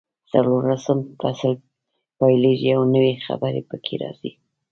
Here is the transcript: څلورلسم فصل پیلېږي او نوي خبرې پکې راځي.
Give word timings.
څلورلسم 0.31 0.99
فصل 1.19 1.53
پیلېږي 2.19 2.71
او 2.77 2.81
نوي 2.95 3.13
خبرې 3.25 3.61
پکې 3.69 3.95
راځي. 4.01 4.31